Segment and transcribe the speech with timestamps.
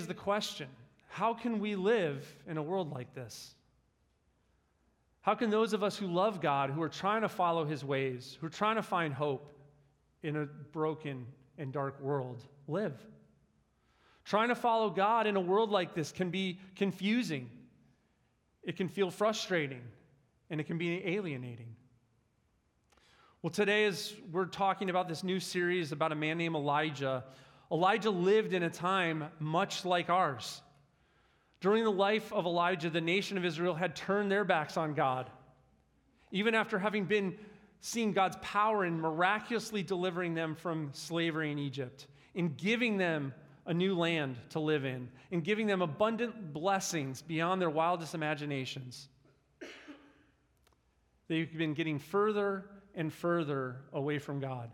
[0.00, 0.68] is the question
[1.08, 3.54] how can we live in a world like this?
[5.20, 8.36] How can those of us who love God, who are trying to follow his ways,
[8.40, 9.50] who are trying to find hope
[10.22, 11.26] in a broken
[11.58, 12.94] and dark world, live?
[14.24, 17.50] Trying to follow God in a world like this can be confusing,
[18.62, 19.82] it can feel frustrating,
[20.50, 21.74] and it can be alienating.
[23.42, 27.24] Well, today, as we're talking about this new series about a man named Elijah,
[27.70, 30.62] Elijah lived in a time much like ours.
[31.60, 35.28] During the life of Elijah, the nation of Israel had turned their backs on God.
[36.30, 37.36] Even after having been
[37.80, 43.34] seeing God's power in miraculously delivering them from slavery in Egypt, in giving them
[43.66, 49.08] a new land to live in, in giving them abundant blessings beyond their wildest imaginations.
[51.28, 52.64] They've been getting further
[52.94, 54.70] and further away from God.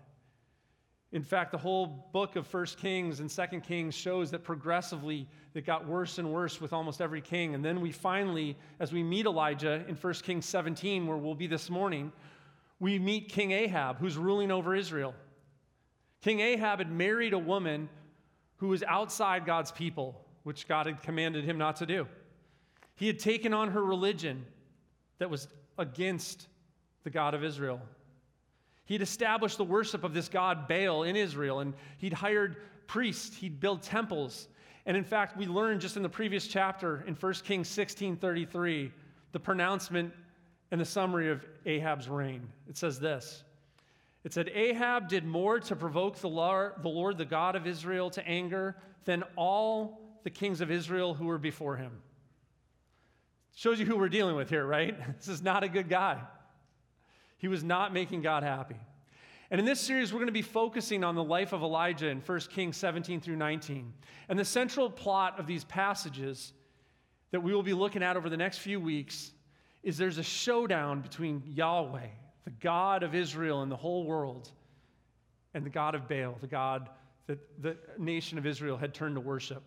[1.15, 5.65] In fact, the whole book of First Kings and Second Kings shows that progressively it
[5.65, 7.55] got worse and worse with almost every king.
[7.55, 11.47] And then we finally, as we meet Elijah in First Kings 17, where we'll be
[11.47, 12.11] this morning,
[12.81, 15.15] we meet King Ahab, who's ruling over Israel.
[16.21, 17.89] King Ahab had married a woman
[18.57, 22.09] who was outside God's people, which God had commanded him not to do.
[22.97, 24.45] He had taken on her religion
[25.19, 25.47] that was
[25.79, 26.49] against
[27.05, 27.81] the God of Israel.
[28.87, 33.61] He'd established the worship of this god Baal in Israel, and he'd hired priests, he'd
[33.61, 34.49] built temples.
[34.87, 38.93] And in fact, we learned just in the previous chapter in 1 Kings 16:33,
[39.33, 40.13] the pronouncement
[40.71, 42.49] and the summary of Ahab's reign.
[42.69, 43.45] It says this.
[44.25, 48.09] It said, Ahab did more to provoke the Lord, the Lord, the God of Israel,
[48.11, 51.93] to anger than all the kings of Israel who were before him.
[53.55, 54.99] Shows you who we're dealing with here, right?
[55.19, 56.21] This is not a good guy.
[57.45, 58.81] He was not making God happy.
[59.51, 62.23] And in this series, we're going to be focusing on the life of Elijah in
[62.23, 63.93] 1 Kings 17 through 19.
[64.31, 66.55] And the central plot of these passages
[67.33, 69.33] that we will be looking at over the next few weeks
[69.83, 72.07] is there's a showdown between Yahweh,
[72.45, 74.49] the God of Israel and the whole world,
[75.53, 76.89] and the God of Baal, the God
[77.27, 79.63] that the nation of Israel had turned to worship.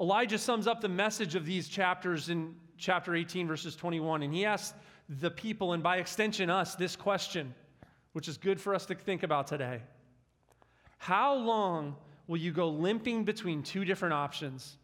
[0.00, 4.46] Elijah sums up the message of these chapters in chapter 18, verses 21, and he
[4.46, 4.72] asks
[5.08, 7.54] the people, and by extension, us, this question,
[8.12, 9.80] which is good for us to think about today.
[10.98, 11.96] How long
[12.26, 14.76] will you go limping between two different options?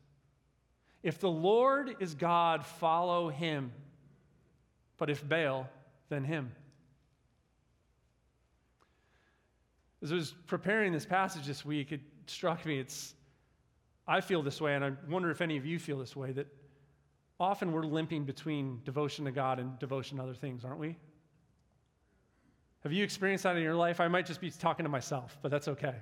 [1.03, 3.72] If the Lord is God, follow him.
[4.99, 5.69] But if Baal,
[6.09, 6.53] then him.
[10.03, 12.78] As I was preparing this passage this week, it struck me.
[12.78, 13.15] It's,
[14.06, 16.47] I feel this way, and I wonder if any of you feel this way that
[17.43, 20.97] often we're limping between devotion to God and devotion to other things, aren't we?
[22.83, 24.01] Have you experienced that in your life?
[24.01, 25.95] I might just be talking to myself, but that's okay.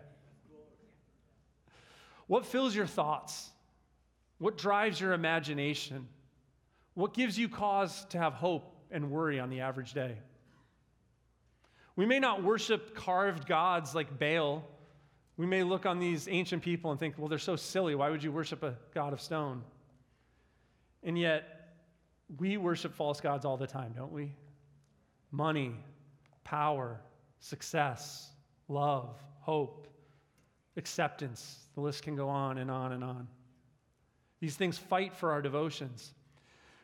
[2.27, 3.51] What fills your thoughts?
[4.39, 6.09] What drives your imagination?
[6.95, 10.17] What gives you cause to have hope and worry on the average day?
[11.97, 14.65] We may not worship carved gods like Baal.
[15.37, 17.95] We may look on these ancient people and think, well, they're so silly.
[17.95, 19.63] Why would you worship a god of stone?
[21.03, 21.73] And yet,
[22.39, 24.33] we worship false gods all the time, don't we?
[25.31, 25.75] Money,
[26.45, 27.01] power,
[27.41, 28.31] success,
[28.69, 29.87] love, hope,
[30.77, 31.59] acceptance.
[31.75, 33.29] The list can go on and on and on.
[34.41, 36.15] These things fight for our devotions.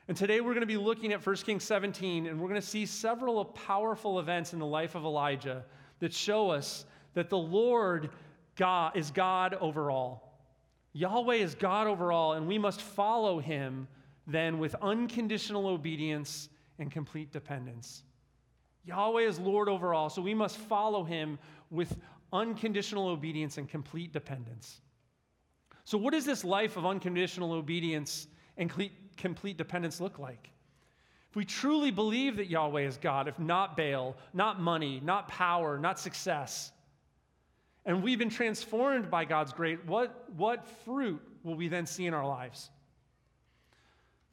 [0.09, 2.67] And today we're going to be looking at 1 Kings 17, and we're going to
[2.67, 5.65] see several powerful events in the life of Elijah
[5.99, 6.85] that show us
[7.15, 8.11] that the Lord
[8.57, 10.41] God is God over all.
[10.93, 13.89] Yahweh is God over all, and we must follow him
[14.27, 16.49] then with unconditional obedience
[16.79, 18.03] and complete dependence.
[18.85, 21.39] Yahweh is Lord over all, so we must follow him
[21.71, 21.97] with
[22.33, 24.81] unconditional obedience and complete dependence.
[25.85, 28.27] So, what does this life of unconditional obedience
[28.57, 28.73] and
[29.17, 30.51] complete dependence look like?
[31.31, 35.79] If we truly believe that Yahweh is God, if not Baal, not money, not power,
[35.79, 36.73] not success,
[37.85, 42.15] and we've been transformed by God's grace, what, what fruit will we then see in
[42.15, 42.71] our lives?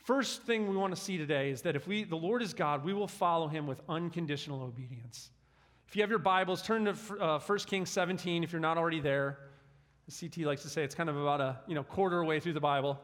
[0.03, 2.83] First thing we want to see today is that if we, the Lord is God,
[2.83, 5.29] we will follow him with unconditional obedience.
[5.87, 8.99] If you have your Bibles, turn to uh, 1 Kings 17 if you're not already
[8.99, 9.39] there.
[10.09, 12.51] The CT likes to say it's kind of about a you know, quarter way through
[12.51, 12.99] the Bible.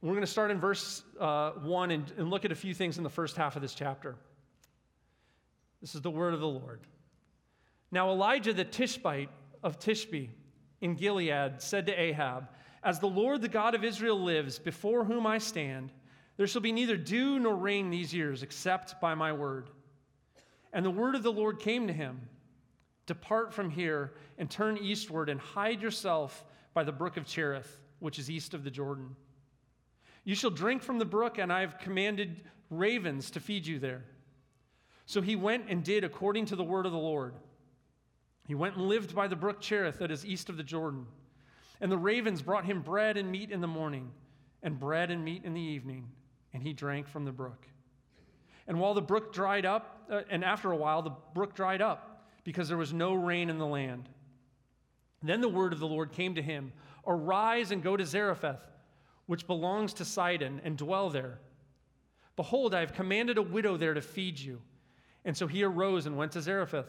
[0.00, 2.96] We're going to start in verse uh, 1 and, and look at a few things
[2.96, 4.14] in the first half of this chapter.
[5.80, 6.82] This is the word of the Lord.
[7.90, 9.30] Now, Elijah the Tishbite
[9.64, 10.28] of Tishbe
[10.80, 12.46] in Gilead said to Ahab,
[12.82, 15.92] as the Lord, the God of Israel, lives, before whom I stand,
[16.36, 19.68] there shall be neither dew nor rain these years except by my word.
[20.72, 22.20] And the word of the Lord came to him
[23.06, 26.44] Depart from here and turn eastward and hide yourself
[26.74, 29.16] by the brook of Cherith, which is east of the Jordan.
[30.24, 34.04] You shall drink from the brook, and I have commanded ravens to feed you there.
[35.06, 37.34] So he went and did according to the word of the Lord.
[38.46, 41.06] He went and lived by the brook Cherith that is east of the Jordan.
[41.80, 44.10] And the ravens brought him bread and meat in the morning,
[44.62, 46.08] and bread and meat in the evening,
[46.52, 47.66] and he drank from the brook.
[48.66, 52.26] And while the brook dried up, uh, and after a while, the brook dried up,
[52.44, 54.08] because there was no rain in the land.
[55.22, 56.72] Then the word of the Lord came to him
[57.06, 58.60] Arise and go to Zarephath,
[59.26, 61.40] which belongs to Sidon, and dwell there.
[62.36, 64.60] Behold, I have commanded a widow there to feed you.
[65.24, 66.88] And so he arose and went to Zarephath.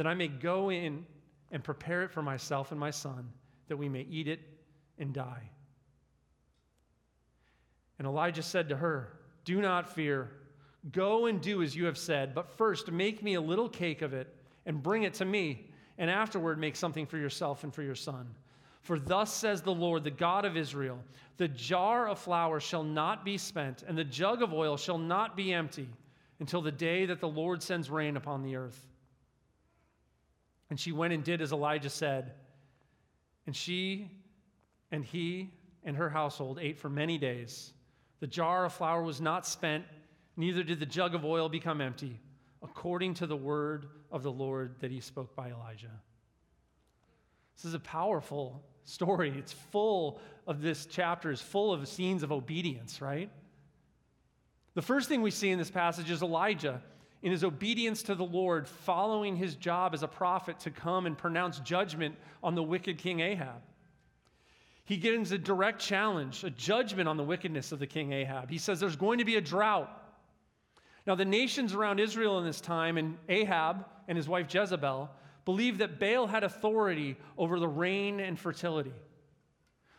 [0.00, 1.04] that I may go in
[1.52, 3.30] and prepare it for myself and my son,
[3.68, 4.40] that we may eat it
[4.98, 5.50] and die.
[7.98, 9.12] And Elijah said to her,
[9.44, 10.30] Do not fear.
[10.90, 14.14] Go and do as you have said, but first make me a little cake of
[14.14, 15.68] it and bring it to me,
[15.98, 18.26] and afterward make something for yourself and for your son.
[18.80, 20.98] For thus says the Lord, the God of Israel
[21.36, 25.36] The jar of flour shall not be spent, and the jug of oil shall not
[25.36, 25.90] be empty
[26.38, 28.86] until the day that the Lord sends rain upon the earth.
[30.70, 32.32] And she went and did as Elijah said.
[33.46, 34.10] And she
[34.92, 35.50] and he
[35.84, 37.72] and her household ate for many days.
[38.20, 39.84] The jar of flour was not spent,
[40.36, 42.20] neither did the jug of oil become empty,
[42.62, 45.90] according to the word of the Lord that he spoke by Elijah.
[47.56, 49.32] This is a powerful story.
[49.36, 53.30] It's full of this chapter is full of scenes of obedience, right?
[54.74, 56.82] The first thing we see in this passage is Elijah
[57.22, 61.16] in his obedience to the Lord, following his job as a prophet to come and
[61.16, 63.62] pronounce judgment on the wicked king Ahab.
[64.84, 68.50] He gives a direct challenge, a judgment on the wickedness of the king Ahab.
[68.50, 69.88] He says there's going to be a drought.
[71.06, 75.10] Now, the nations around Israel in this time, and Ahab and his wife Jezebel,
[75.44, 78.92] believed that Baal had authority over the rain and fertility.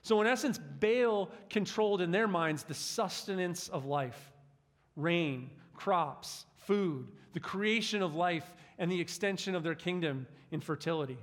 [0.04, 4.32] So, in essence, Baal controlled in their minds the sustenance of life
[4.98, 11.18] rain, crops, food, the creation of life, and the extension of their kingdom in fertility.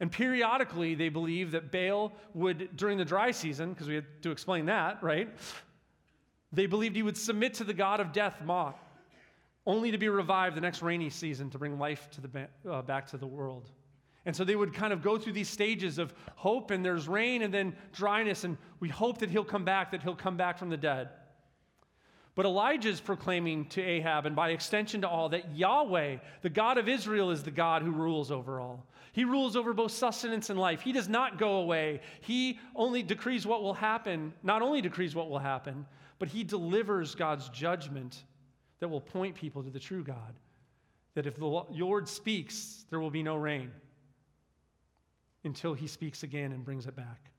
[0.00, 4.30] And periodically, they believed that Baal would, during the dry season, because we had to
[4.30, 5.28] explain that, right?
[6.52, 8.76] They believed he would submit to the god of death, Mot,
[9.64, 13.06] only to be revived the next rainy season to bring life to the, uh, back
[13.08, 13.70] to the world.
[14.26, 17.42] And so they would kind of go through these stages of hope, and there's rain
[17.42, 20.68] and then dryness, and we hope that he'll come back, that he'll come back from
[20.68, 21.10] the dead.
[22.34, 26.78] But Elijah is proclaiming to Ahab, and by extension to all, that Yahweh, the God
[26.78, 28.86] of Israel, is the God who rules over all.
[29.12, 30.80] He rules over both sustenance and life.
[30.80, 32.00] He does not go away.
[32.22, 35.84] He only decrees what will happen, not only decrees what will happen,
[36.18, 38.24] but he delivers God's judgment
[38.80, 40.34] that will point people to the true God.
[41.14, 43.70] That if the Lord speaks, there will be no rain
[45.44, 47.30] until he speaks again and brings it back.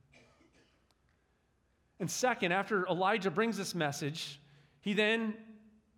[2.00, 4.40] And second, after Elijah brings this message,
[4.84, 5.34] he then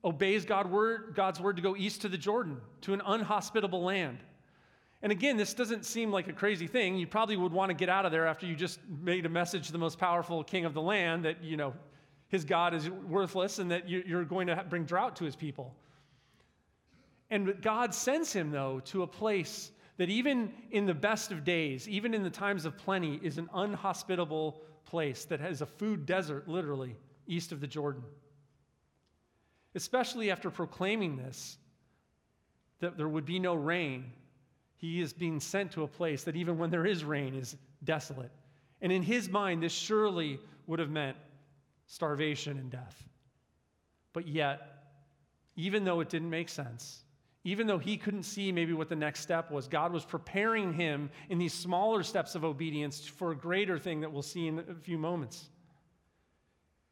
[0.04, 4.20] obeys God's word to go east to the Jordan, to an unhospitable land.
[5.02, 6.96] And again, this doesn't seem like a crazy thing.
[6.96, 9.66] You probably would want to get out of there after you just made a message
[9.66, 11.74] to the most powerful king of the land that, you know,
[12.28, 15.74] his God is worthless and that you're going to bring drought to his people.
[17.32, 21.90] And God sends him, though, to a place that even in the best of days,
[21.90, 26.48] even in the times of plenty, is an unhospitable place that has a food desert,
[26.48, 28.04] literally, east of the Jordan
[29.76, 31.58] especially after proclaiming this,
[32.80, 34.12] that there would be no rain.
[34.78, 38.32] He is being sent to a place that even when there is rain is desolate.
[38.82, 41.18] And in his mind, this surely would have meant
[41.88, 43.04] starvation and death.
[44.14, 44.84] But yet,
[45.56, 47.04] even though it didn't make sense,
[47.44, 51.10] even though he couldn't see maybe what the next step was, God was preparing him
[51.30, 54.76] in these smaller steps of obedience for a greater thing that we'll see in a
[54.82, 55.50] few moments.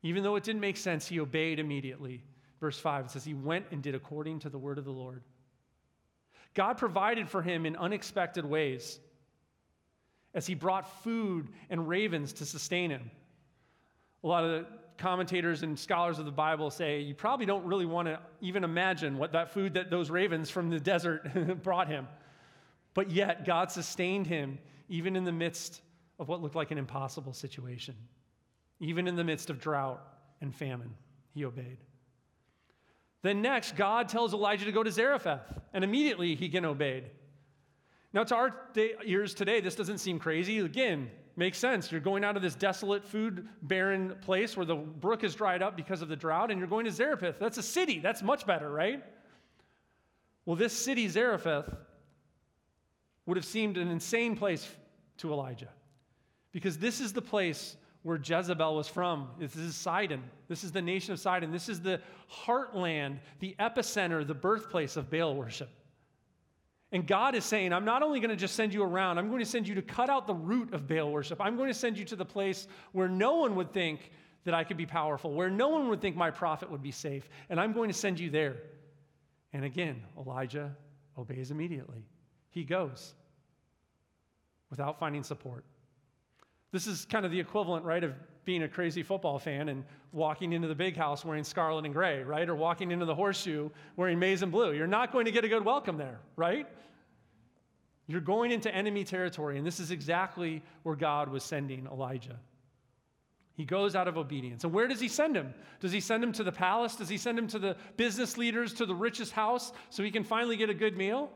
[0.03, 2.21] Even though it didn't make sense, he obeyed immediately.
[2.63, 5.21] Verse 5, it says, He went and did according to the word of the Lord.
[6.53, 9.01] God provided for him in unexpected ways
[10.33, 13.11] as he brought food and ravens to sustain him.
[14.23, 14.65] A lot of the
[14.97, 19.17] commentators and scholars of the Bible say you probably don't really want to even imagine
[19.17, 22.07] what that food that those ravens from the desert brought him.
[22.93, 25.81] But yet, God sustained him even in the midst
[26.17, 27.95] of what looked like an impossible situation.
[28.79, 30.01] Even in the midst of drought
[30.39, 30.93] and famine,
[31.33, 31.79] he obeyed.
[33.23, 35.41] Then next, God tells Elijah to go to Zarephath,
[35.73, 37.05] and immediately he again obeyed.
[38.11, 40.59] Now, to our day, ears today, this doesn't seem crazy.
[40.59, 41.91] Again, makes sense.
[41.91, 45.75] You're going out of this desolate, food barren place where the brook is dried up
[45.75, 47.39] because of the drought, and you're going to Zarephath.
[47.39, 47.99] That's a city.
[47.99, 49.03] That's much better, right?
[50.45, 51.73] Well, this city, Zarephath,
[53.25, 54.69] would have seemed an insane place
[55.17, 55.69] to Elijah
[56.51, 59.29] because this is the place where Jezebel was from.
[59.39, 60.21] This is Sidon.
[60.47, 61.51] This is the nation of Sidon.
[61.51, 65.69] This is the heartland, the epicenter, the birthplace of Baal worship.
[66.91, 69.39] And God is saying, I'm not only going to just send you around, I'm going
[69.39, 71.41] to send you to cut out the root of Baal worship.
[71.41, 74.11] I'm going to send you to the place where no one would think
[74.43, 77.27] that I could be powerful, where no one would think my prophet would be safe.
[77.49, 78.57] And I'm going to send you there.
[79.53, 80.75] And again, Elijah
[81.17, 82.05] obeys immediately.
[82.49, 83.13] He goes
[84.69, 85.63] without finding support.
[86.73, 88.13] This is kind of the equivalent, right, of
[88.45, 92.23] being a crazy football fan and walking into the big house wearing scarlet and gray,
[92.23, 92.49] right?
[92.49, 94.73] Or walking into the horseshoe wearing maize and blue.
[94.73, 96.67] You're not going to get a good welcome there, right?
[98.07, 102.39] You're going into enemy territory, and this is exactly where God was sending Elijah.
[103.53, 104.63] He goes out of obedience.
[104.63, 105.53] And where does he send him?
[105.79, 106.95] Does he send him to the palace?
[106.95, 110.23] Does he send him to the business leaders, to the richest house, so he can
[110.23, 111.29] finally get a good meal?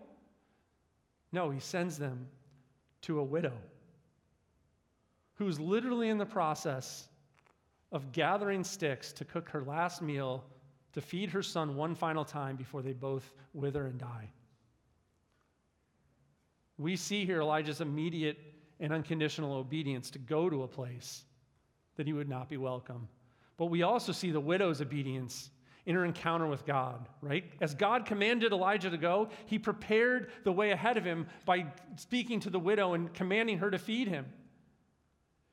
[1.31, 2.27] No, he sends them
[3.01, 3.53] to a widow
[5.37, 7.07] who's literally in the process
[7.91, 10.43] of gathering sticks to cook her last meal
[10.93, 14.29] to feed her son one final time before they both wither and die.
[16.77, 18.37] We see here Elijah's immediate
[18.79, 21.23] and unconditional obedience to go to a place
[21.95, 23.07] that he would not be welcome.
[23.57, 25.49] But we also see the widow's obedience
[25.87, 27.45] in her encounter with God, right?
[27.61, 31.65] As God commanded Elijah to go, he prepared the way ahead of him by
[31.95, 34.25] speaking to the widow and commanding her to feed him.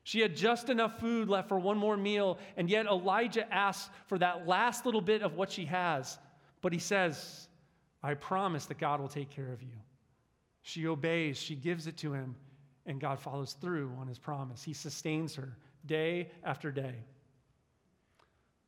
[0.05, 4.19] She had just enough food left for one more meal, and yet Elijah asks for
[4.19, 6.19] that last little bit of what she has.
[6.61, 7.47] But he says,
[8.03, 9.73] I promise that God will take care of you.
[10.61, 12.35] She obeys, she gives it to him,
[12.85, 14.61] and God follows through on his promise.
[14.61, 15.57] He sustains her
[15.87, 16.93] day after day.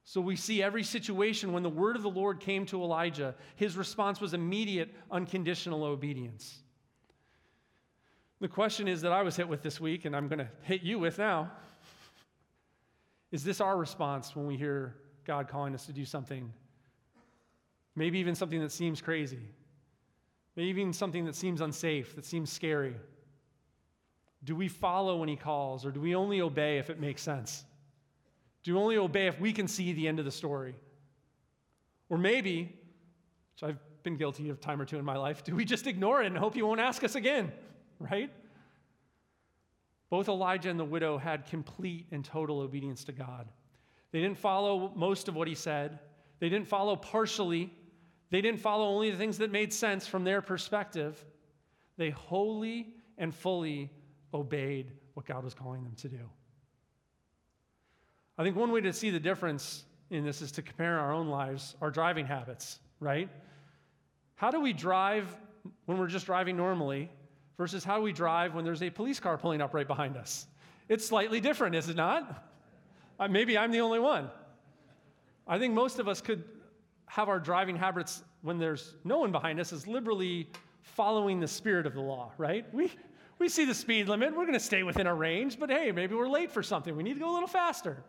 [0.04, 3.78] So we see every situation when the word of the Lord came to Elijah, his
[3.78, 6.64] response was immediate, unconditional obedience.
[8.40, 10.84] The question is that I was hit with this week, and I'm going to hit
[10.84, 11.52] you with now.
[13.32, 16.54] Is this our response when we hear God calling us to do something?
[17.96, 19.40] Maybe even something that seems crazy.
[20.56, 22.96] Maybe even something that seems unsafe, that seems scary.
[24.44, 27.66] Do we follow when He calls, or do we only obey if it makes sense?
[28.64, 30.76] Do we only obey if we can see the end of the story?
[32.08, 32.80] Or maybe,
[33.56, 36.22] which I've been guilty of time or two in my life, do we just ignore
[36.22, 37.52] it and hope He won't ask us again?
[38.00, 38.32] Right?
[40.10, 43.48] Both Elijah and the widow had complete and total obedience to God.
[44.12, 46.00] They didn't follow most of what he said,
[46.40, 47.74] they didn't follow partially,
[48.30, 51.24] they didn't follow only the things that made sense from their perspective.
[51.98, 53.92] They wholly and fully
[54.34, 56.30] obeyed what God was calling them to do.
[58.38, 61.28] I think one way to see the difference in this is to compare our own
[61.28, 63.30] lives, our driving habits, right?
[64.36, 65.36] How do we drive
[65.86, 67.10] when we're just driving normally
[67.58, 70.48] versus how we drive when there's a police car pulling up right behind us.
[70.90, 72.46] It's slightly different, is it not?
[73.30, 74.30] Maybe I'm the only one.
[75.48, 76.44] I think most of us could
[77.08, 80.48] have our driving habits when there's no one behind us is liberally
[80.82, 82.72] following the spirit of the law, right?
[82.74, 82.92] We,
[83.40, 86.30] we see the speed limit, we're to stay within our range, but hey, maybe we're
[86.30, 86.96] late for something.
[86.96, 88.04] We need to go a little faster.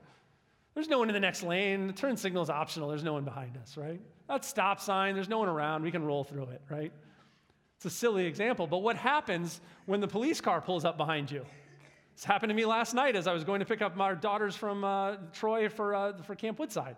[0.74, 1.86] There's no one in the next lane.
[1.86, 2.88] The turn signal is optional.
[2.88, 4.00] There's no one behind us, right?
[4.28, 5.82] That stop sign, there's no one around.
[5.82, 6.92] We can roll through it, right?
[7.78, 11.46] It's a silly example, but what happens when the police car pulls up behind you?
[12.16, 14.56] This happened to me last night as I was going to pick up my daughters
[14.56, 16.96] from uh, Troy for, uh, for Camp Woodside.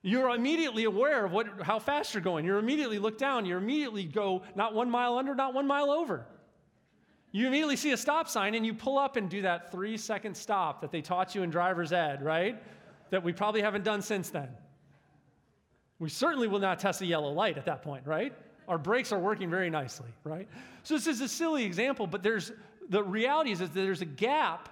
[0.00, 2.46] You're immediately aware of what, how fast you're going.
[2.46, 3.44] You immediately look down.
[3.44, 6.24] You immediately go not one mile under, not one mile over.
[7.30, 10.34] You immediately see a stop sign and you pull up and do that three second
[10.34, 12.62] stop that they taught you in driver's ed, right?
[13.10, 14.48] That we probably haven't done since then.
[15.98, 18.32] We certainly will not test a yellow light at that point, right?
[18.68, 20.46] Our brakes are working very nicely, right?
[20.82, 22.52] So this is a silly example, but there's
[22.88, 24.68] the reality is, that there's a gap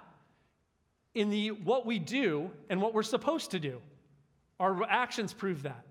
[1.13, 3.81] in the what we do and what we're supposed to do.
[4.59, 5.83] Our actions prove that.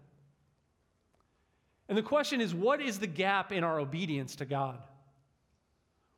[1.89, 4.79] And the question is, what is the gap in our obedience to God?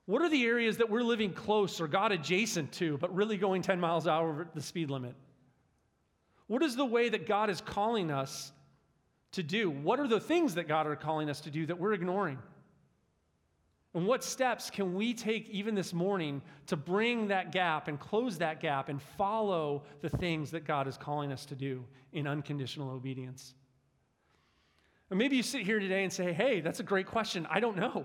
[0.07, 3.61] What are the areas that we're living close or God adjacent to, but really going
[3.61, 5.15] 10 miles an hour over the speed limit?
[6.47, 8.53] What is the way that God is calling us
[9.39, 9.71] to do?
[9.71, 12.39] What are the things that God are calling us to do that we're ignoring?
[13.95, 18.39] And what steps can we take even this morning to bring that gap and close
[18.39, 22.91] that gap and follow the things that God is calling us to do in unconditional
[22.91, 23.55] obedience?
[25.11, 27.47] And maybe you sit here today and say, hey, that's a great question.
[27.49, 28.05] I don't know.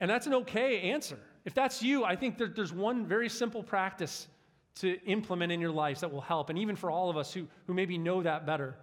[0.00, 1.18] And that's an okay answer.
[1.44, 4.28] If that's you, I think that there's one very simple practice
[4.76, 7.46] to implement in your life that will help, and even for all of us who,
[7.66, 8.76] who maybe know that better.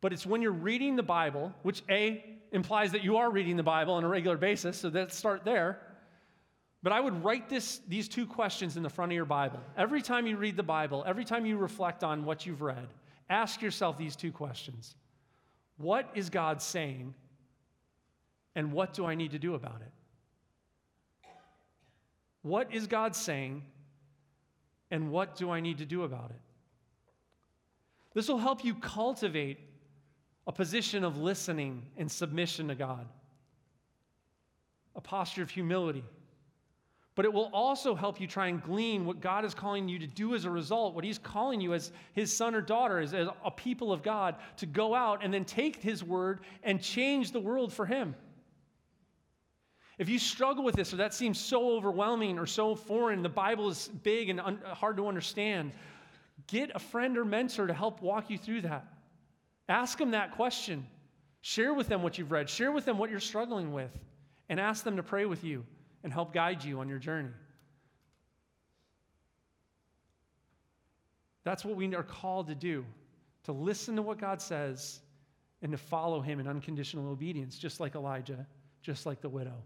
[0.00, 3.62] But it's when you're reading the Bible, which A implies that you are reading the
[3.62, 5.80] Bible on a regular basis, so let's start there.
[6.82, 9.60] But I would write this, these two questions in the front of your Bible.
[9.76, 12.88] Every time you read the Bible, every time you reflect on what you've read,
[13.28, 14.94] ask yourself these two questions
[15.76, 17.14] What is God saying?
[18.56, 21.28] And what do I need to do about it?
[22.42, 23.62] What is God saying?
[24.90, 26.40] And what do I need to do about it?
[28.12, 29.69] This will help you cultivate
[30.50, 33.06] a position of listening and submission to God,
[34.96, 36.02] a posture of humility.
[37.14, 40.08] But it will also help you try and glean what God is calling you to
[40.08, 43.28] do as a result, what He's calling you as His son or daughter, as, as
[43.44, 47.38] a people of God, to go out and then take His word and change the
[47.38, 48.16] world for Him.
[49.98, 53.68] If you struggle with this or that seems so overwhelming or so foreign, the Bible
[53.68, 55.70] is big and un- hard to understand,
[56.48, 58.84] get a friend or mentor to help walk you through that.
[59.70, 60.84] Ask them that question.
[61.42, 62.50] Share with them what you've read.
[62.50, 63.92] Share with them what you're struggling with.
[64.48, 65.64] And ask them to pray with you
[66.02, 67.30] and help guide you on your journey.
[71.44, 72.84] That's what we are called to do
[73.44, 75.00] to listen to what God says
[75.62, 78.46] and to follow Him in unconditional obedience, just like Elijah,
[78.82, 79.62] just like the widow.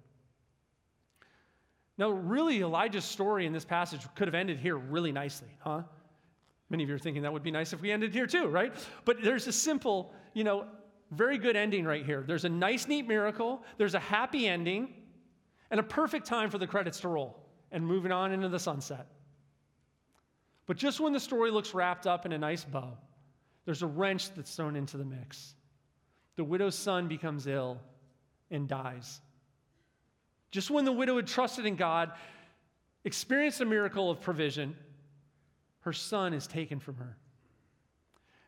[1.97, 5.83] Now, really, Elijah's story in this passage could have ended here really nicely, huh?
[6.71, 8.75] Many of you are thinking that would be nice if we ended here too, right?
[9.05, 10.67] But there's a simple, you know,
[11.11, 12.25] very good ending right here.
[12.27, 14.95] There's a nice, neat miracle, there's a happy ending,
[15.71, 17.39] and a perfect time for the credits to roll
[17.73, 19.07] and moving on into the sunset.
[20.67, 22.97] But just when the story looks wrapped up in a nice bow,
[23.65, 25.55] there's a wrench that's thrown into the mix.
[26.37, 27.81] The widow's son becomes ill
[28.51, 29.21] and dies.
[30.51, 32.13] Just when the widow had trusted in God,
[33.05, 34.77] experienced a miracle of provision,
[35.85, 37.17] her son is taken from her.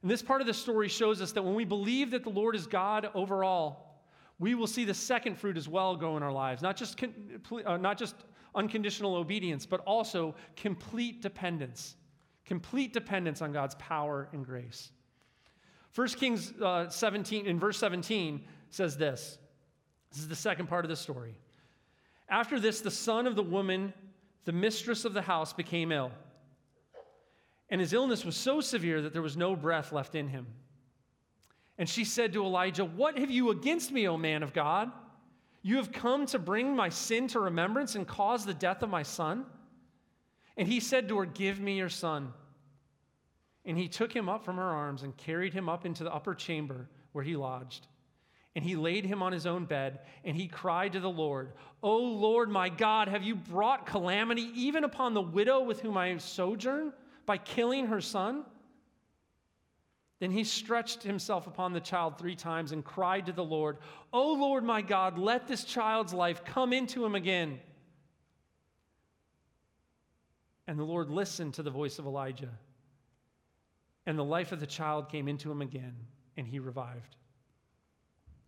[0.01, 2.57] And this part of the story shows us that when we believe that the Lord
[2.57, 4.03] is God over all,
[4.39, 6.63] we will see the second fruit as well go in our lives.
[6.63, 7.03] Not just,
[7.65, 8.15] uh, not just
[8.55, 11.97] unconditional obedience, but also complete dependence.
[12.47, 14.93] Complete dependence on God's power and grace.
[15.95, 19.39] 1 Kings uh, 17, in verse 17, says this.
[20.11, 21.35] This is the second part of the story.
[22.29, 23.93] After this, the son of the woman,
[24.47, 26.13] the mistress of the house, became ill.
[27.69, 30.47] And his illness was so severe that there was no breath left in him.
[31.79, 34.91] And she said to Elijah, What have you against me, O man of God?
[35.63, 39.03] You have come to bring my sin to remembrance and cause the death of my
[39.03, 39.45] son?
[40.57, 42.33] And he said to her, Give me your son.
[43.65, 46.35] And he took him up from her arms and carried him up into the upper
[46.35, 47.89] chamber where he lodged.
[48.55, 51.53] And he laid him on his own bed, and he cried to the Lord,
[51.83, 56.17] O Lord my God, have you brought calamity even upon the widow with whom I
[56.17, 56.93] sojourn
[57.27, 58.45] by killing her son?
[60.19, 63.77] Then he stretched himself upon the child three times and cried to the Lord,
[64.13, 67.61] O Lord my God, let this child's life come into him again.
[70.67, 72.51] And the Lord listened to the voice of Elijah.
[74.07, 75.95] And the life of the child came into him again,
[76.37, 77.17] and he revived.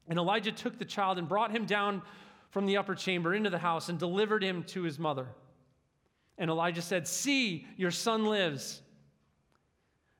[0.09, 2.03] And Elijah took the child and brought him down
[2.51, 5.27] from the upper chamber into the house and delivered him to his mother.
[6.39, 8.81] And Elijah said, See, your son lives.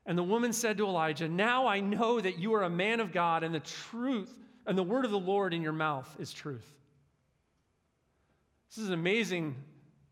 [0.05, 3.13] And the woman said to Elijah, Now I know that you are a man of
[3.13, 4.33] God, and the truth
[4.67, 6.67] and the word of the Lord in your mouth is truth.
[8.69, 9.57] This is an amazing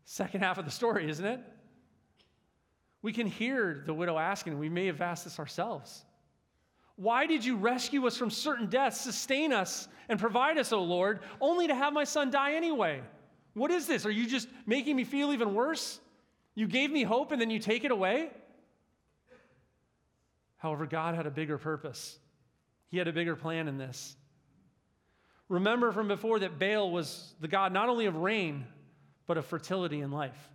[0.05, 1.39] second half of the story, isn't it?
[3.01, 6.05] We can hear the widow asking, we may have asked this ourselves.
[6.95, 11.19] Why did you rescue us from certain death, sustain us, and provide us, O Lord,
[11.39, 13.01] only to have my son die anyway?
[13.57, 14.05] What is this?
[14.05, 15.99] Are you just making me feel even worse?
[16.53, 18.29] You gave me hope and then you take it away?
[20.57, 22.19] However, God had a bigger purpose.
[22.89, 24.15] He had a bigger plan in this.
[25.49, 28.65] Remember from before that Baal was the God not only of rain,
[29.25, 30.49] but of fertility and life.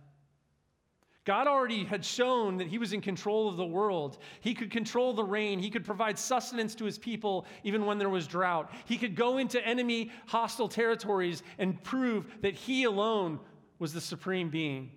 [1.25, 4.17] God already had shown that he was in control of the world.
[4.41, 5.57] He could control the rain.
[5.57, 8.73] He could provide sustenance to his people even when there was drought.
[8.85, 13.39] He could go into enemy hostile territories and prove that he alone
[13.79, 14.91] was the supreme being.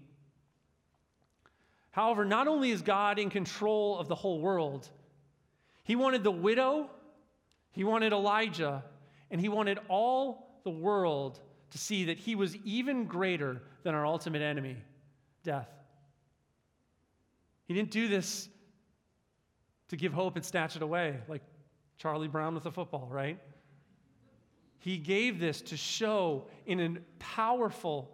[1.93, 4.91] However, not only is God in control of the whole world,
[5.85, 6.91] he wanted the widow,
[7.71, 8.85] he wanted Elijah,
[9.31, 14.05] and he wanted all the world to see that he was even greater than our
[14.05, 14.77] ultimate enemy,
[15.45, 15.76] death.
[17.67, 18.49] He didn't do this
[19.89, 21.43] to give hope and snatch it away, like
[21.99, 23.39] Charlie Brown with the football, right?
[24.79, 28.11] He gave this to show in a powerful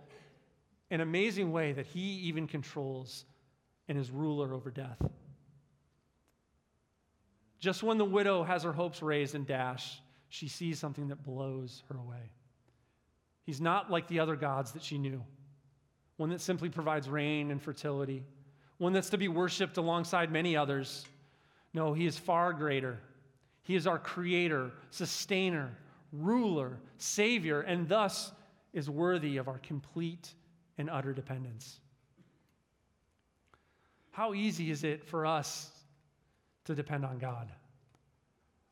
[0.91, 3.25] and amazing way that he even controls
[3.88, 5.01] and is ruler over death.
[7.59, 11.83] Just when the widow has her hopes raised and dashed, she sees something that blows
[11.88, 12.31] her away.
[13.45, 15.23] He's not like the other gods that she knew,
[16.17, 18.25] one that simply provides rain and fertility,
[18.78, 21.06] one that's to be worshiped alongside many others.
[21.74, 22.98] No, he is far greater.
[23.62, 25.70] He is our creator, sustainer,
[26.12, 28.32] ruler, savior, and thus
[28.72, 30.35] is worthy of our complete
[30.78, 31.78] and utter dependence.
[34.11, 35.70] How easy is it for us
[36.64, 37.50] to depend on God?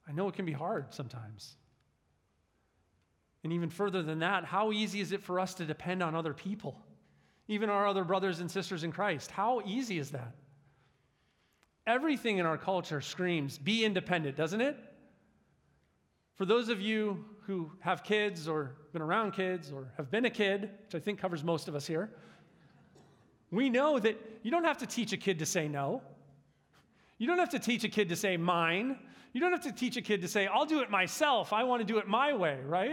[0.08, 1.54] I know it can be hard sometimes.
[3.42, 6.34] And even further than that, how easy is it for us to depend on other
[6.34, 6.78] people,
[7.50, 9.32] even our other brothers and sisters in Christ?
[9.32, 10.36] How easy is that?
[11.84, 14.78] Everything in our culture screams, be independent, doesn't it?
[16.36, 20.30] For those of you who have kids or been around kids or have been a
[20.30, 22.12] kid, which I think covers most of us here,
[23.50, 26.02] we know that you don't have to teach a kid to say no.
[27.18, 28.96] You don't have to teach a kid to say mine.
[29.32, 31.52] You don't have to teach a kid to say, I'll do it myself.
[31.52, 32.92] I want to do it my way, right?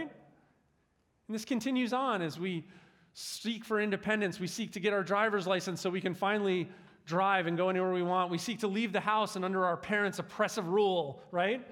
[1.28, 2.64] And this continues on as we
[3.14, 4.38] seek for independence.
[4.38, 6.68] We seek to get our driver's license so we can finally
[7.06, 8.30] drive and go anywhere we want.
[8.30, 11.66] We seek to leave the house and under our parents' oppressive rule, right?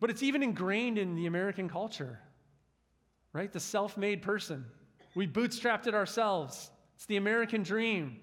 [0.00, 2.20] But it's even ingrained in the American culture,
[3.32, 3.52] right?
[3.52, 4.64] The self made person.
[5.14, 6.70] We bootstrapped it ourselves.
[6.96, 8.20] It's the American dream.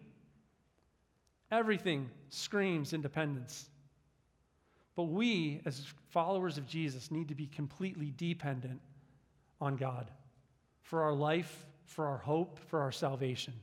[1.51, 3.69] Everything screams independence.
[4.95, 8.81] But we, as followers of Jesus, need to be completely dependent
[9.59, 10.11] on God
[10.85, 13.53] for our life, for our hope, for our salvation.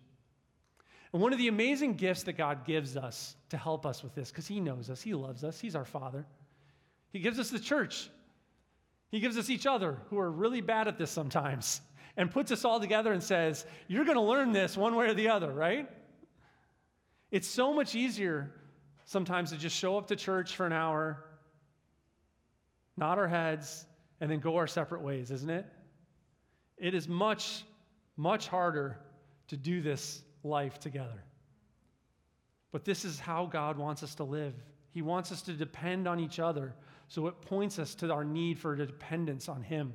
[1.13, 4.31] And one of the amazing gifts that God gives us to help us with this,
[4.31, 6.27] because He knows us, He loves us, He's our Father,
[7.13, 8.11] He gives us the church.
[9.11, 11.81] He gives us each other who are really bad at this sometimes
[12.17, 15.15] and puts us all together and says, You're going to learn this one way or
[15.15, 15.89] the other, right?
[17.31, 18.51] It's so much easier
[19.05, 21.23] sometimes to just show up to church for an hour,
[22.97, 23.87] nod our heads,
[24.21, 25.67] and then go our separate ways, isn't it?
[26.83, 27.63] It is much,
[28.17, 28.99] much harder
[29.47, 31.23] to do this life together.
[32.73, 34.55] But this is how God wants us to live.
[34.91, 36.75] He wants us to depend on each other.
[37.07, 39.95] So it points us to our need for dependence on Him.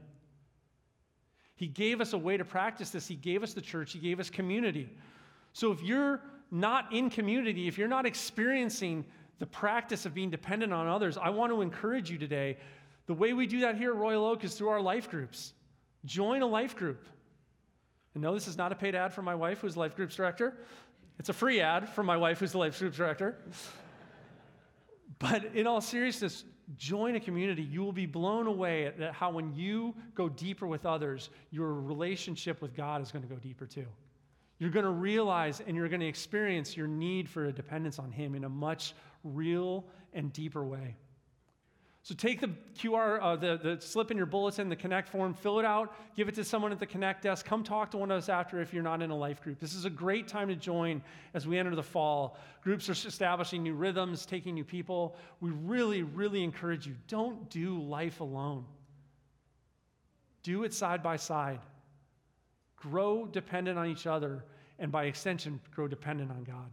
[1.58, 3.06] He gave us a way to practice this.
[3.06, 4.90] He gave us the church, He gave us community.
[5.52, 6.22] So if you're
[6.52, 9.04] not in community, if you're not experiencing
[9.40, 12.58] the practice of being dependent on others, I want to encourage you today.
[13.08, 15.52] The way we do that here at Royal Oak is through our life groups.
[16.06, 17.04] Join a life group.
[18.14, 20.58] And no, this is not a paid ad for my wife, who's life groups director.
[21.20, 23.38] It's a free ad for my wife, who's the life groups director.
[25.20, 26.44] but in all seriousness,
[26.78, 27.64] join a community.
[27.64, 32.62] You will be blown away at how, when you go deeper with others, your relationship
[32.62, 33.86] with God is going to go deeper too.
[34.60, 38.12] You're going to realize and you're going to experience your need for a dependence on
[38.12, 40.96] Him in a much real and deeper way.
[42.08, 45.60] So take the QR, uh, the, the slip in your bulletin, the Connect form, fill
[45.60, 47.46] it out, give it to someone at the Connect desk.
[47.46, 49.60] Come talk to one of us after if you're not in a life group.
[49.60, 51.02] This is a great time to join
[51.34, 52.38] as we enter the fall.
[52.64, 55.18] Groups are establishing new rhythms, taking new people.
[55.42, 58.64] We really, really encourage you don't do life alone,
[60.44, 61.60] do it side by side.
[62.78, 64.46] Grow dependent on each other,
[64.80, 66.72] and by extension, grow dependent on God.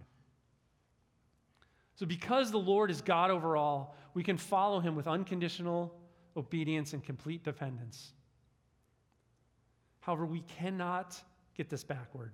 [1.96, 5.94] So, because the Lord is God over all, we can follow him with unconditional
[6.36, 8.12] obedience and complete dependence.
[10.00, 11.20] However, we cannot
[11.56, 12.32] get this backward.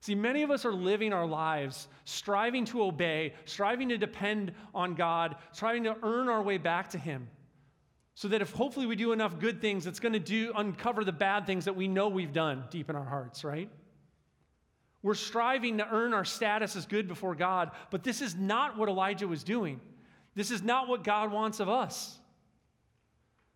[0.00, 4.94] See, many of us are living our lives striving to obey, striving to depend on
[4.94, 7.28] God, striving to earn our way back to Him.
[8.14, 11.12] So that if hopefully we do enough good things, it's going to do uncover the
[11.12, 13.68] bad things that we know we've done deep in our hearts, right?
[15.02, 18.88] We're striving to earn our status as good before God, but this is not what
[18.88, 19.80] Elijah was doing.
[20.36, 22.18] This is not what God wants of us.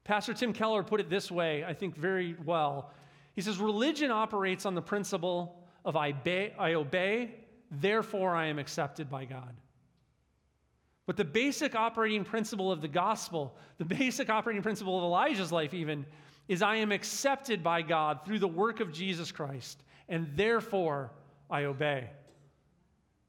[0.03, 2.91] Pastor Tim Keller put it this way, I think very well.
[3.35, 7.35] He says, Religion operates on the principle of I obey, I obey,
[7.71, 9.55] therefore I am accepted by God.
[11.07, 15.75] But the basic operating principle of the gospel, the basic operating principle of Elijah's life,
[15.75, 16.07] even,
[16.49, 21.13] is I am accepted by God through the work of Jesus Christ, and therefore
[21.51, 22.09] I obey.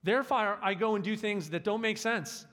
[0.04, 2.46] Therefore, I go and do things that don't make sense.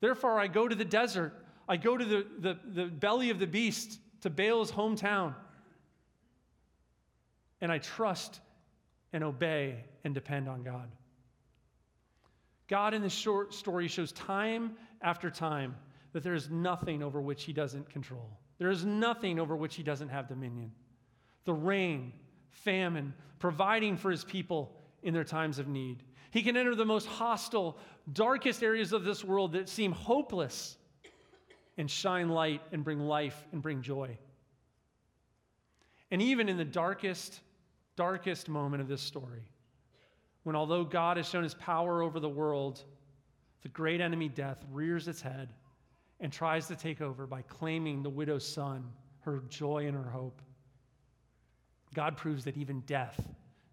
[0.00, 1.32] Therefore, I go to the desert.
[1.68, 5.34] I go to the, the, the belly of the beast to Baal's hometown.
[7.60, 8.40] And I trust
[9.12, 10.90] and obey and depend on God.
[12.68, 15.76] God in this short story shows time after time
[16.12, 18.28] that there is nothing over which he doesn't control.
[18.58, 20.72] There is nothing over which he doesn't have dominion.
[21.44, 22.12] The rain,
[22.50, 26.02] famine, providing for his people in their times of need.
[26.30, 27.76] He can enter the most hostile,
[28.12, 30.76] darkest areas of this world that seem hopeless
[31.76, 34.16] and shine light and bring life and bring joy.
[36.10, 37.40] And even in the darkest,
[37.96, 39.50] darkest moment of this story,
[40.42, 42.82] when although God has shown his power over the world,
[43.62, 45.52] the great enemy death rears its head
[46.20, 48.84] and tries to take over by claiming the widow's son,
[49.20, 50.40] her joy and her hope.
[51.94, 53.20] God proves that even death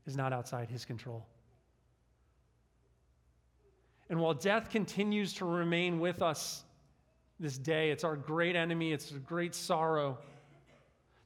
[0.05, 1.27] is not outside his control.
[4.09, 6.63] And while death continues to remain with us
[7.39, 10.17] this day, it's our great enemy, it's a great sorrow.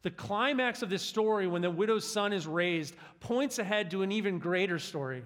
[0.02, 4.12] The climax of this story, when the widow's son is raised, points ahead to an
[4.12, 5.24] even greater story.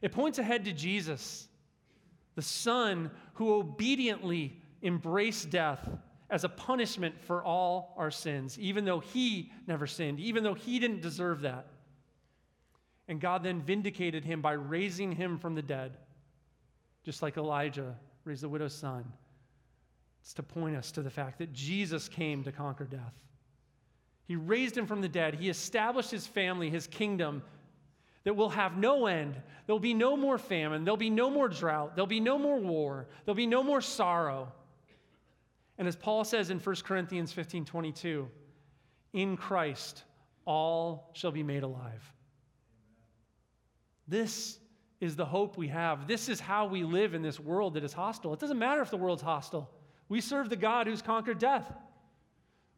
[0.00, 1.46] It points ahead to Jesus,
[2.34, 5.88] the son who obediently embraced death
[6.28, 10.78] as a punishment for all our sins, even though he never sinned, even though he
[10.80, 11.66] didn't deserve that.
[13.06, 15.98] And God then vindicated him by raising him from the dead,
[17.04, 19.04] just like Elijah raised the widow's son.
[20.22, 23.14] It's to point us to the fact that Jesus came to conquer death.
[24.24, 25.34] He raised him from the dead.
[25.34, 27.42] He established his family, his kingdom,
[28.24, 29.36] that will have no end.
[29.66, 30.84] There'll be no more famine.
[30.84, 31.96] There'll be no more drought.
[31.96, 33.08] There'll be no more war.
[33.24, 34.52] There'll be no more sorrow.
[35.78, 38.28] And as Paul says in 1 Corinthians 15 22,
[39.12, 40.04] in Christ
[40.44, 42.12] all shall be made alive.
[44.06, 44.58] This
[45.02, 46.06] is the hope we have.
[46.06, 48.32] This is how we live in this world that is hostile.
[48.32, 49.68] It doesn't matter if the world's hostile.
[50.08, 51.72] We serve the God who's conquered death.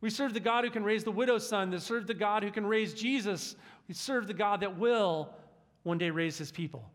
[0.01, 1.71] We serve the God who can raise the widow's son.
[1.71, 3.57] We serve the God who can raise Jesus.
[3.89, 5.35] We serve the God that will
[5.83, 6.91] one day raise his people.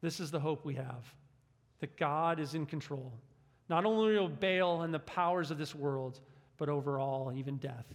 [0.00, 1.14] This is the hope we have
[1.80, 3.12] that God is in control,
[3.68, 6.20] not only of Baal and the powers of this world,
[6.56, 7.92] but overall, even death.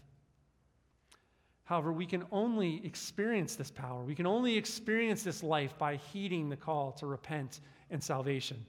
[1.69, 4.03] However, we can only experience this power.
[4.03, 7.59] We can only experience this life by heeding the call to repent
[7.91, 8.65] and salvation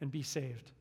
[0.00, 0.72] and be saved.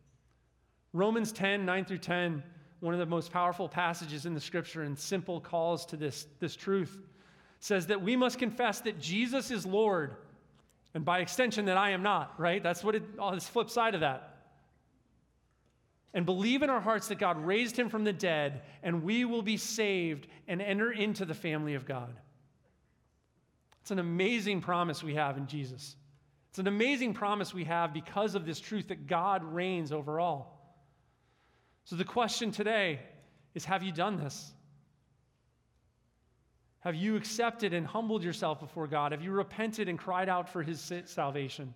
[0.93, 2.41] Romans 10, 9 through 10,
[2.79, 6.55] one of the most powerful passages in the scripture and simple calls to this, this
[6.55, 7.03] truth,
[7.60, 10.15] says that we must confess that Jesus is Lord,
[10.95, 12.63] and by extension, that I am not, right?
[12.63, 14.28] That's what it, oh, this flip side of that.
[16.13, 19.43] And believe in our hearts that God raised him from the dead, and we will
[19.43, 22.15] be saved and enter into the family of God.
[23.81, 25.95] It's an amazing promise we have in Jesus.
[26.49, 30.59] It's an amazing promise we have because of this truth that God reigns over all.
[31.85, 32.99] So the question today
[33.53, 34.51] is have you done this?
[36.81, 39.11] Have you accepted and humbled yourself before God?
[39.11, 41.73] Have you repented and cried out for his salvation?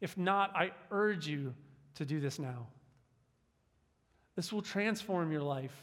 [0.00, 1.54] If not, I urge you
[1.94, 2.66] to do this now.
[4.40, 5.74] This will transform your life.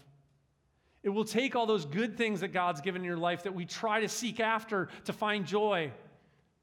[1.03, 3.67] It will take all those good things that God's given in your life that we
[3.67, 5.91] try to seek after to find joy,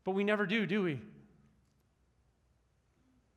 [0.03, 1.01] but we never do, do we?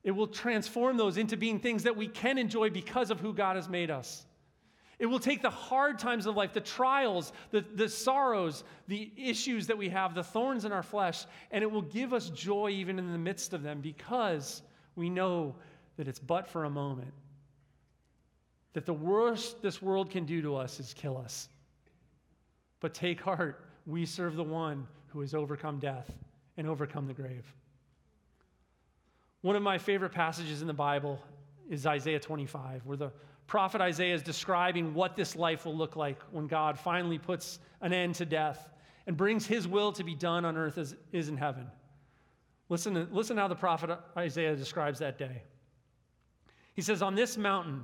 [0.03, 3.57] It will transform those into being things that we can enjoy because of who God
[3.57, 4.25] has made us.
[4.97, 9.67] It will take the hard times of life, the trials, the, the sorrows, the issues
[9.67, 12.97] that we have, the thorns in our flesh, and it will give us joy even
[12.97, 14.63] in the midst of them because
[14.95, 15.53] we know
[15.97, 17.13] that it's but for a moment.
[18.77, 21.49] That the worst this world can do to us is kill us.
[22.79, 26.11] But take heart, we serve the one who has overcome death
[26.57, 27.51] and overcome the grave.
[29.41, 31.19] One of my favorite passages in the Bible
[31.67, 33.11] is Isaiah 25, where the
[33.47, 37.93] prophet Isaiah is describing what this life will look like when God finally puts an
[37.93, 38.69] end to death
[39.07, 41.65] and brings his will to be done on earth as is in heaven.
[42.69, 45.41] Listen, to, listen how the prophet Isaiah describes that day.
[46.75, 47.83] He says, On this mountain,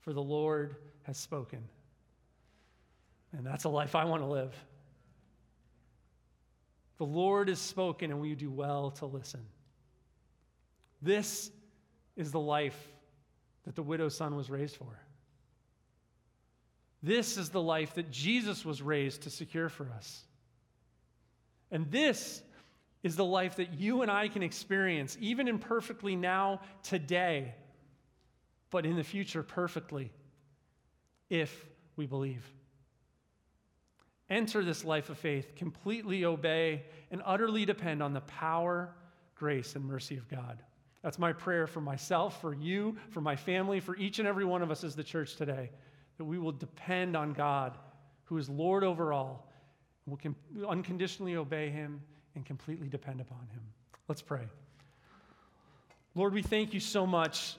[0.00, 1.62] For the Lord has spoken.
[3.36, 4.54] And that's a life I want to live.
[6.98, 9.44] The Lord has spoken, and we do well to listen.
[11.00, 11.50] This
[12.16, 12.76] is the life
[13.64, 14.98] that the widow's son was raised for.
[17.02, 20.24] This is the life that Jesus was raised to secure for us.
[21.70, 22.42] And this
[23.04, 27.54] is the life that you and I can experience, even imperfectly now, today,
[28.70, 30.10] but in the future, perfectly,
[31.30, 32.44] if we believe.
[34.30, 38.94] Enter this life of faith, completely obey, and utterly depend on the power,
[39.34, 40.62] grace, and mercy of God.
[41.02, 44.62] That's my prayer for myself, for you, for my family, for each and every one
[44.62, 45.70] of us as the church today,
[46.18, 47.78] that we will depend on God,
[48.24, 49.50] who is Lord over all,
[50.04, 52.02] and will unconditionally obey him
[52.34, 53.62] and completely depend upon him.
[54.08, 54.46] Let's pray.
[56.14, 57.56] Lord, we thank you so much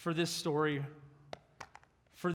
[0.00, 0.82] for this story